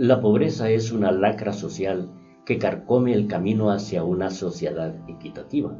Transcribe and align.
La 0.00 0.20
pobreza 0.20 0.70
es 0.70 0.92
una 0.92 1.10
lacra 1.10 1.52
social 1.52 2.08
que 2.46 2.56
carcome 2.56 3.12
el 3.12 3.26
camino 3.26 3.72
hacia 3.72 4.04
una 4.04 4.30
sociedad 4.30 4.94
equitativa. 5.08 5.76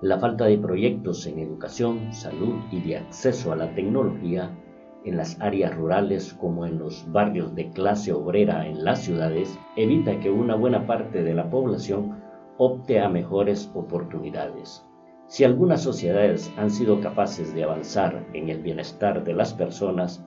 La 0.00 0.18
falta 0.18 0.46
de 0.46 0.56
proyectos 0.56 1.26
en 1.26 1.38
educación, 1.38 2.14
salud 2.14 2.54
y 2.72 2.80
de 2.80 2.96
acceso 2.96 3.52
a 3.52 3.56
la 3.56 3.74
tecnología 3.74 4.58
en 5.04 5.18
las 5.18 5.38
áreas 5.42 5.76
rurales 5.76 6.32
como 6.32 6.64
en 6.64 6.78
los 6.78 7.04
barrios 7.12 7.54
de 7.54 7.68
clase 7.72 8.10
obrera 8.10 8.66
en 8.66 8.82
las 8.82 9.00
ciudades 9.00 9.54
evita 9.76 10.18
que 10.20 10.30
una 10.30 10.54
buena 10.54 10.86
parte 10.86 11.22
de 11.22 11.34
la 11.34 11.50
población 11.50 12.22
opte 12.56 13.00
a 13.00 13.10
mejores 13.10 13.70
oportunidades. 13.74 14.82
Si 15.26 15.44
algunas 15.44 15.82
sociedades 15.82 16.50
han 16.56 16.70
sido 16.70 17.02
capaces 17.02 17.54
de 17.54 17.64
avanzar 17.64 18.26
en 18.32 18.48
el 18.48 18.62
bienestar 18.62 19.24
de 19.24 19.34
las 19.34 19.52
personas, 19.52 20.24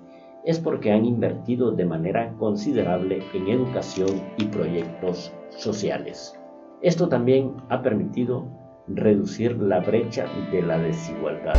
es 0.48 0.62
porque 0.62 0.94
han 0.94 1.04
invertido 1.04 1.72
de 1.72 1.84
manera 1.84 2.34
considerable 2.40 3.22
en 3.34 3.50
educación 3.50 4.24
y 4.38 4.46
proyectos 4.46 5.34
sociales. 5.50 6.40
Esto 6.82 7.10
también 7.10 7.52
ha 7.68 7.82
permitido 7.82 8.46
reducir 8.88 9.58
la 9.58 9.82
brecha 9.82 10.26
de 10.54 10.62
la 10.62 10.78
desigualdad. 10.78 11.56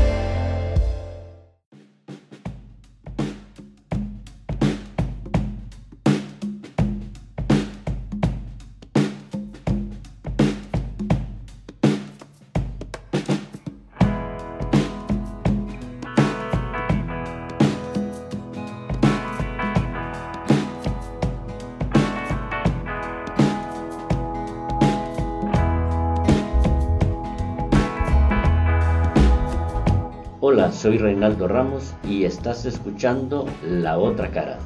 Hola, 30.58 30.72
soy 30.72 30.98
Reinaldo 30.98 31.46
Ramos 31.46 31.94
y 32.02 32.24
estás 32.24 32.66
escuchando 32.66 33.46
La 33.62 33.96
Otra 33.96 34.32
Cara. 34.32 34.58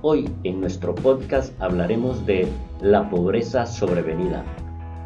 Hoy 0.00 0.30
en 0.44 0.60
nuestro 0.60 0.94
podcast 0.94 1.60
hablaremos 1.60 2.24
de 2.24 2.46
la 2.80 3.10
pobreza 3.10 3.66
sobrevenida, 3.66 4.44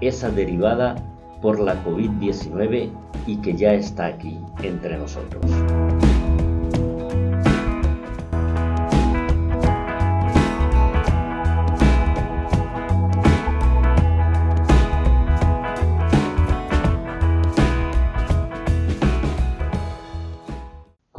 esa 0.03 0.29
derivada 0.29 0.97
por 1.41 1.59
la 1.59 1.83
COVID-19 1.83 2.91
y 3.27 3.37
que 3.39 3.55
ya 3.55 3.73
está 3.73 4.05
aquí 4.05 4.39
entre 4.63 4.99
nosotros. 4.99 5.47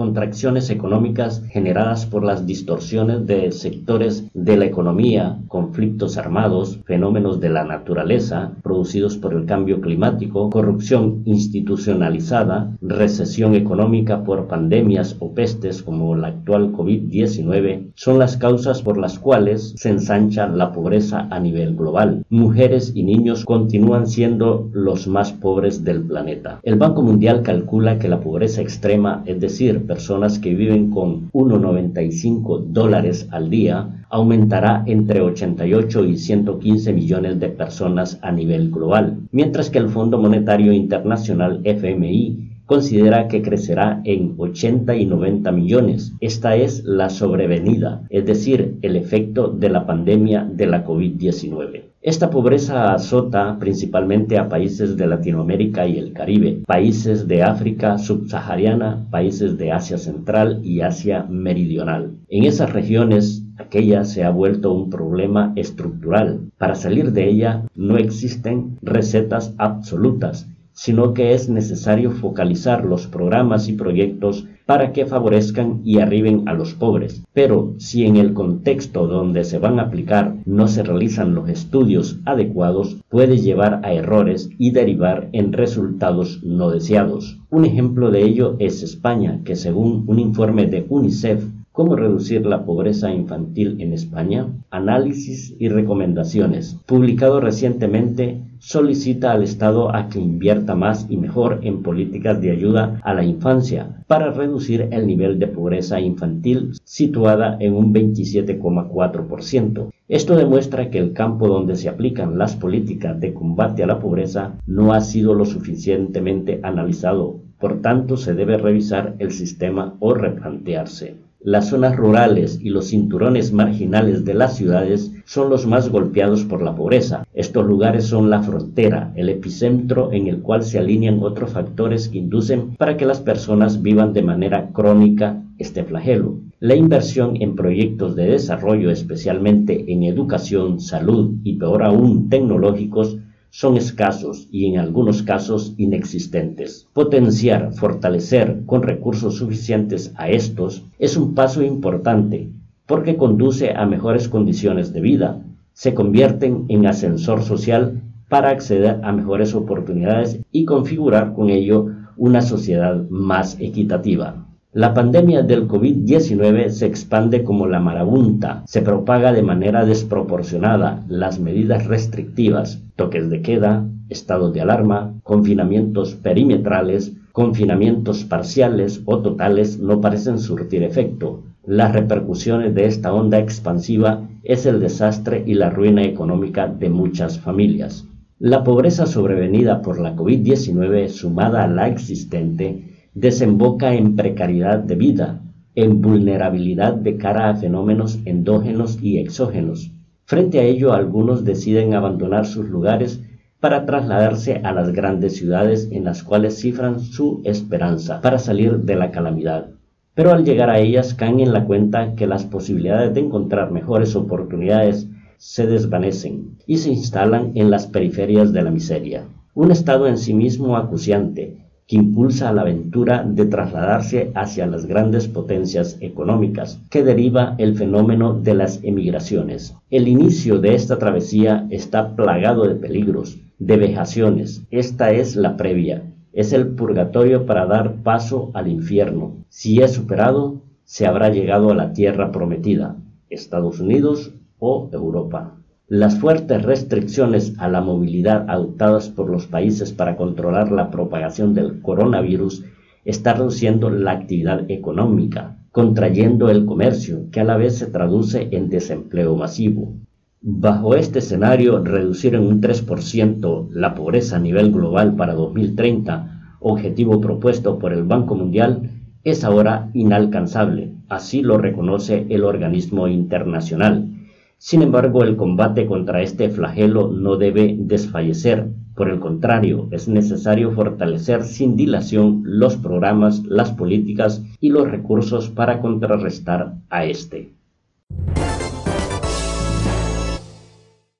Contracciones 0.03 0.69
económicas 0.69 1.41
generadas 1.49 2.05
por 2.05 2.25
las 2.25 2.45
distorsiones 2.45 3.25
de 3.25 3.53
sectores 3.53 4.25
de 4.33 4.57
la 4.57 4.65
economía, 4.65 5.39
conflictos 5.47 6.17
armados, 6.17 6.81
fenómenos 6.83 7.39
de 7.39 7.47
la 7.47 7.63
naturaleza 7.63 8.51
producidos 8.63 9.15
por 9.15 9.33
el 9.33 9.45
cambio 9.45 9.79
climático, 9.79 10.49
corrupción 10.49 11.21
institucionalizada, 11.23 12.75
recesión 12.81 13.55
económica 13.55 14.25
por 14.25 14.47
pandemias 14.47 15.15
o 15.19 15.33
pestes 15.33 15.81
como 15.81 16.17
la 16.17 16.27
actual 16.27 16.73
COVID-19, 16.73 17.93
son 17.95 18.19
las 18.19 18.35
causas 18.35 18.81
por 18.81 18.97
las 18.97 19.19
cuales 19.19 19.73
se 19.77 19.89
ensancha 19.89 20.49
la 20.49 20.73
pobreza 20.73 21.29
a 21.31 21.39
nivel 21.39 21.77
global. 21.77 22.25
Mujeres 22.29 22.91
y 22.93 23.03
niños 23.03 23.45
continúan 23.45 24.07
siendo 24.07 24.69
los 24.73 25.07
más 25.07 25.31
pobres 25.31 25.85
del 25.85 26.01
planeta. 26.01 26.59
El 26.63 26.75
Banco 26.75 27.01
Mundial 27.01 27.41
calcula 27.41 27.99
que 27.99 28.09
la 28.09 28.19
pobreza 28.19 28.61
extrema, 28.61 29.23
es 29.25 29.39
decir, 29.39 29.85
personas 29.93 30.39
que 30.39 30.55
viven 30.55 30.89
con 30.89 31.29
1,95 31.33 32.65
dólares 32.79 33.27
al 33.29 33.51
día 33.51 34.03
aumentará 34.09 34.83
entre 34.87 35.21
88 35.21 36.05
y 36.05 36.17
115 36.17 36.93
millones 36.93 37.39
de 37.39 37.49
personas 37.49 38.17
a 38.23 38.31
nivel 38.31 38.71
global, 38.71 39.19
mientras 39.31 39.69
que 39.69 39.77
el 39.77 39.89
Fondo 39.89 40.17
Monetario 40.17 40.73
Internacional 40.73 41.61
FMI 41.63 42.49
considera 42.65 43.27
que 43.27 43.43
crecerá 43.43 44.01
en 44.03 44.33
80 44.35 44.95
y 44.95 45.05
90 45.05 45.51
millones. 45.51 46.13
Esta 46.21 46.55
es 46.55 46.83
la 46.85 47.11
sobrevenida, 47.11 48.01
es 48.09 48.25
decir, 48.25 48.77
el 48.81 48.95
efecto 48.95 49.47
de 49.47 49.69
la 49.69 49.85
pandemia 49.85 50.43
de 50.43 50.65
la 50.65 50.83
COVID-19. 50.83 51.92
Esta 52.05 52.29
pobreza 52.29 52.93
azota 52.93 53.57
principalmente 53.57 54.37
a 54.37 54.49
países 54.49 54.97
de 54.97 55.07
Latinoamérica 55.07 55.87
y 55.87 55.97
el 55.97 56.11
Caribe, 56.11 56.61
países 56.67 57.29
de 57.29 57.43
África 57.43 57.97
subsahariana, 57.97 59.07
países 59.09 59.57
de 59.57 59.71
Asia 59.71 59.97
Central 59.97 60.59
y 60.65 60.81
Asia 60.81 61.25
Meridional. 61.29 62.11
En 62.27 62.43
esas 62.43 62.73
regiones, 62.73 63.45
aquella 63.57 64.03
se 64.03 64.25
ha 64.25 64.31
vuelto 64.31 64.73
un 64.73 64.89
problema 64.89 65.53
estructural. 65.55 66.41
Para 66.57 66.75
salir 66.75 67.13
de 67.13 67.29
ella 67.29 67.63
no 67.73 67.95
existen 67.95 68.77
recetas 68.81 69.53
absolutas, 69.57 70.49
sino 70.73 71.13
que 71.13 71.33
es 71.33 71.47
necesario 71.47 72.11
focalizar 72.11 72.83
los 72.83 73.07
programas 73.07 73.69
y 73.69 73.73
proyectos 73.73 74.45
para 74.65 74.93
que 74.93 75.05
favorezcan 75.05 75.81
y 75.83 75.99
arriben 75.99 76.47
a 76.47 76.53
los 76.53 76.73
pobres. 76.73 77.23
Pero 77.33 77.73
si 77.77 78.05
en 78.05 78.15
el 78.15 78.33
contexto 78.33 79.07
donde 79.07 79.43
se 79.43 79.59
van 79.59 79.79
a 79.79 79.83
aplicar 79.83 80.35
no 80.45 80.67
se 80.67 80.83
realizan 80.83 81.35
los 81.35 81.49
estudios 81.49 82.19
adecuados, 82.25 82.97
puede 83.09 83.37
llevar 83.37 83.81
a 83.83 83.93
errores 83.93 84.49
y 84.57 84.71
derivar 84.71 85.29
en 85.33 85.53
resultados 85.53 86.41
no 86.43 86.69
deseados. 86.69 87.39
Un 87.49 87.65
ejemplo 87.65 88.11
de 88.11 88.23
ello 88.23 88.55
es 88.59 88.83
España, 88.83 89.41
que 89.43 89.55
según 89.55 90.03
un 90.07 90.19
informe 90.19 90.67
de 90.67 90.85
UNICEF 90.89 91.43
¿Cómo 91.75 91.95
reducir 91.95 92.45
la 92.45 92.65
pobreza 92.65 93.11
infantil 93.11 93.77
en 93.81 93.93
España? 93.93 94.45
Análisis 94.69 95.55
y 95.57 95.69
recomendaciones. 95.69 96.77
Publicado 96.85 97.39
recientemente, 97.39 98.43
solicita 98.59 99.31
al 99.31 99.41
Estado 99.41 99.89
a 99.95 100.07
que 100.07 100.19
invierta 100.19 100.75
más 100.75 101.07
y 101.09 101.17
mejor 101.17 101.61
en 101.63 101.81
políticas 101.81 102.39
de 102.39 102.51
ayuda 102.51 103.01
a 103.01 103.15
la 103.15 103.23
infancia 103.23 104.03
para 104.05 104.29
reducir 104.29 104.87
el 104.91 105.07
nivel 105.07 105.39
de 105.39 105.47
pobreza 105.47 105.99
infantil 105.99 106.73
situada 106.83 107.57
en 107.59 107.73
un 107.73 107.91
27,4%. 107.91 109.89
Esto 110.07 110.35
demuestra 110.35 110.91
que 110.91 110.99
el 110.99 111.13
campo 111.13 111.47
donde 111.47 111.75
se 111.75 111.89
aplican 111.89 112.37
las 112.37 112.55
políticas 112.55 113.19
de 113.19 113.33
combate 113.33 113.81
a 113.81 113.87
la 113.87 113.97
pobreza 113.97 114.59
no 114.67 114.93
ha 114.93 115.01
sido 115.01 115.33
lo 115.33 115.45
suficientemente 115.45 116.59
analizado. 116.61 117.39
Por 117.59 117.81
tanto, 117.81 118.15
se 118.15 118.35
debe 118.35 118.59
revisar 118.59 119.15
el 119.17 119.31
sistema 119.31 119.95
o 119.99 120.13
replantearse. 120.13 121.15
Las 121.45 121.67
zonas 121.67 121.97
rurales 121.97 122.57
y 122.61 122.69
los 122.69 122.87
cinturones 122.87 123.51
marginales 123.51 124.23
de 124.23 124.33
las 124.33 124.55
ciudades 124.55 125.11
son 125.25 125.49
los 125.49 125.67
más 125.67 125.89
golpeados 125.89 126.45
por 126.45 126.61
la 126.61 126.73
pobreza. 126.73 127.27
Estos 127.33 127.65
lugares 127.65 128.05
son 128.05 128.29
la 128.29 128.41
frontera, 128.41 129.11
el 129.17 129.27
epicentro 129.27 130.13
en 130.13 130.27
el 130.27 130.39
cual 130.39 130.63
se 130.63 130.79
alinean 130.79 131.19
otros 131.21 131.51
factores 131.51 132.07
que 132.07 132.19
inducen 132.19 132.77
para 132.77 132.95
que 132.95 133.05
las 133.05 133.19
personas 133.19 133.81
vivan 133.81 134.13
de 134.13 134.21
manera 134.21 134.69
crónica 134.71 135.43
este 135.57 135.83
flagelo. 135.83 136.39
La 136.61 136.75
inversión 136.75 137.35
en 137.41 137.57
proyectos 137.57 138.15
de 138.15 138.27
desarrollo, 138.27 138.89
especialmente 138.89 139.91
en 139.91 140.03
educación, 140.03 140.79
salud 140.79 141.33
y 141.43 141.55
peor 141.57 141.83
aún 141.83 142.29
tecnológicos, 142.29 143.17
son 143.55 143.77
escasos 143.77 144.47
y 144.51 144.65
en 144.65 144.79
algunos 144.79 145.21
casos 145.21 145.75
inexistentes. 145.77 146.87
Potenciar, 146.91 147.71
fortalecer 147.71 148.63
con 148.65 148.81
recursos 148.81 149.35
suficientes 149.35 150.11
a 150.15 150.27
estos 150.29 150.83
es 150.97 151.15
un 151.17 151.35
paso 151.35 151.61
importante 151.61 152.49
porque 152.87 153.15
conduce 153.15 153.75
a 153.75 153.85
mejores 153.85 154.27
condiciones 154.27 154.91
de 154.91 155.01
vida, 155.01 155.45
se 155.71 155.93
convierten 155.93 156.65
en 156.67 156.87
ascensor 156.87 157.43
social 157.43 158.01
para 158.27 158.49
acceder 158.49 158.99
a 159.03 159.11
mejores 159.11 159.53
oportunidades 159.53 160.39
y 160.51 160.65
configurar 160.65 161.33
con 161.33 161.51
ello 161.51 161.91
una 162.17 162.41
sociedad 162.41 163.07
más 163.09 163.59
equitativa. 163.59 164.47
La 164.75 164.95
pandemia 164.95 165.43
del 165.43 165.67
COVID-19 165.67 166.69
se 166.69 166.87
expande 166.87 167.43
como 167.43 167.67
la 167.67 167.79
marabunta, 167.79 168.63
se 168.65 168.81
propaga 168.81 169.31
de 169.31 169.43
manera 169.43 169.85
desproporcionada. 169.85 171.03
Las 171.07 171.39
medidas 171.39 171.85
restrictivas, 171.85 172.81
toques 172.95 173.29
de 173.29 173.43
queda, 173.43 173.87
estados 174.09 174.51
de 174.51 174.61
alarma, 174.61 175.13
confinamientos 175.21 176.15
perimetrales, 176.15 177.13
confinamientos 177.33 178.23
parciales 178.23 179.03
o 179.05 179.19
totales 179.19 179.77
no 179.77 180.01
parecen 180.01 180.39
surtir 180.39 180.81
efecto. 180.81 181.43
Las 181.67 181.93
repercusiones 181.93 182.73
de 182.73 182.87
esta 182.87 183.13
onda 183.13 183.37
expansiva 183.37 184.27
es 184.41 184.65
el 184.65 184.79
desastre 184.79 185.43
y 185.45 185.53
la 185.53 185.69
ruina 185.69 186.01
económica 186.01 186.67
de 186.67 186.89
muchas 186.89 187.39
familias. 187.39 188.07
La 188.39 188.63
pobreza 188.63 189.05
sobrevenida 189.05 189.83
por 189.83 189.99
la 189.99 190.15
COVID-19 190.15 191.09
sumada 191.09 191.63
a 191.63 191.67
la 191.67 191.87
existente 191.87 192.89
desemboca 193.15 193.93
en 193.93 194.15
precariedad 194.15 194.79
de 194.79 194.95
vida, 194.95 195.41
en 195.75 196.01
vulnerabilidad 196.01 196.93
de 196.93 197.17
cara 197.17 197.49
a 197.49 197.55
fenómenos 197.55 198.19
endógenos 198.25 198.99
y 199.01 199.19
exógenos. 199.19 199.91
Frente 200.25 200.59
a 200.59 200.63
ello, 200.63 200.93
algunos 200.93 201.43
deciden 201.43 201.93
abandonar 201.93 202.45
sus 202.45 202.67
lugares 202.67 203.21
para 203.59 203.85
trasladarse 203.85 204.61
a 204.63 204.73
las 204.73 204.91
grandes 204.91 205.37
ciudades 205.37 205.89
en 205.91 206.03
las 206.03 206.23
cuales 206.23 206.59
cifran 206.59 206.99
su 206.99 207.41
esperanza 207.45 208.19
para 208.21 208.39
salir 208.39 208.79
de 208.79 208.95
la 208.95 209.11
calamidad. 209.11 209.69
Pero 210.15 210.31
al 210.31 210.43
llegar 210.43 210.69
a 210.69 210.79
ellas 210.79 211.13
caen 211.13 211.39
en 211.39 211.53
la 211.53 211.65
cuenta 211.65 212.13
que 212.15 212.27
las 212.27 212.45
posibilidades 212.45 213.13
de 213.13 213.21
encontrar 213.21 213.71
mejores 213.71 214.15
oportunidades 214.15 215.07
se 215.37 215.65
desvanecen 215.65 216.57
y 216.67 216.77
se 216.77 216.89
instalan 216.89 217.51
en 217.55 217.71
las 217.71 217.87
periferias 217.87 218.53
de 218.53 218.61
la 218.61 218.71
miseria. 218.71 219.27
Un 219.53 219.71
estado 219.71 220.07
en 220.07 220.17
sí 220.17 220.33
mismo 220.33 220.77
acuciante 220.77 221.62
que 221.87 221.97
impulsa 221.97 222.49
a 222.49 222.53
la 222.53 222.61
aventura 222.61 223.23
de 223.23 223.45
trasladarse 223.45 224.31
hacia 224.35 224.67
las 224.67 224.85
grandes 224.85 225.27
potencias 225.27 225.97
económicas, 226.01 226.79
que 226.89 227.03
deriva 227.03 227.55
el 227.57 227.75
fenómeno 227.75 228.33
de 228.33 228.53
las 228.53 228.83
emigraciones. 228.83 229.75
El 229.89 230.07
inicio 230.07 230.59
de 230.59 230.75
esta 230.75 230.97
travesía 230.97 231.67
está 231.69 232.15
plagado 232.15 232.67
de 232.67 232.75
peligros, 232.75 233.37
de 233.59 233.77
vejaciones. 233.77 234.63
Esta 234.71 235.11
es 235.11 235.35
la 235.35 235.57
previa, 235.57 236.03
es 236.33 236.53
el 236.53 236.67
purgatorio 236.69 237.45
para 237.45 237.65
dar 237.65 237.95
paso 238.03 238.51
al 238.53 238.67
infierno. 238.67 239.35
Si 239.49 239.81
es 239.81 239.93
superado, 239.93 240.61
se 240.85 241.05
habrá 241.05 241.29
llegado 241.29 241.71
a 241.71 241.75
la 241.75 241.93
tierra 241.93 242.31
prometida, 242.31 242.95
Estados 243.29 243.79
Unidos 243.79 244.31
o 244.59 244.89
Europa. 244.91 245.55
Las 245.89 246.17
fuertes 246.17 246.63
restricciones 246.63 247.55
a 247.59 247.67
la 247.67 247.81
movilidad 247.81 248.49
adoptadas 248.49 249.09
por 249.09 249.29
los 249.29 249.47
países 249.47 249.91
para 249.91 250.15
controlar 250.15 250.71
la 250.71 250.89
propagación 250.89 251.53
del 251.53 251.81
coronavirus 251.81 252.63
están 253.03 253.39
reduciendo 253.39 253.89
la 253.89 254.11
actividad 254.11 254.71
económica, 254.71 255.57
contrayendo 255.71 256.49
el 256.49 256.65
comercio, 256.65 257.25
que 257.31 257.41
a 257.41 257.43
la 257.43 257.57
vez 257.57 257.79
se 257.79 257.87
traduce 257.87 258.47
en 258.51 258.69
desempleo 258.69 259.35
masivo. 259.35 259.93
Bajo 260.41 260.95
este 260.95 261.19
escenario, 261.19 261.83
reducir 261.83 262.35
en 262.35 262.43
un 262.43 262.61
3% 262.61 263.67
la 263.71 263.93
pobreza 263.93 264.37
a 264.37 264.39
nivel 264.39 264.71
global 264.71 265.17
para 265.17 265.33
2030, 265.33 266.55
objetivo 266.61 267.19
propuesto 267.19 267.77
por 267.77 267.91
el 267.91 268.03
Banco 268.03 268.35
Mundial, 268.35 268.89
es 269.25 269.43
ahora 269.43 269.89
inalcanzable, 269.93 270.93
así 271.09 271.41
lo 271.41 271.57
reconoce 271.57 272.25
el 272.29 272.45
organismo 272.45 273.09
internacional 273.09 274.13
sin 274.57 274.81
embargo, 274.81 275.23
el 275.23 275.35
combate 275.35 275.85
contra 275.85 276.21
este 276.21 276.49
flagelo 276.49 277.09
no 277.09 277.35
debe 277.35 277.75
desfallecer. 277.77 278.69
Por 278.95 279.09
el 279.09 279.19
contrario, 279.19 279.87
es 279.91 280.07
necesario 280.07 280.71
fortalecer 280.71 281.43
sin 281.43 281.75
dilación 281.75 282.43
los 282.45 282.77
programas, 282.77 283.43
las 283.43 283.71
políticas 283.71 284.43
y 284.59 284.69
los 284.69 284.89
recursos 284.89 285.49
para 285.49 285.81
contrarrestar 285.81 286.75
a 286.89 287.05
este. 287.05 287.51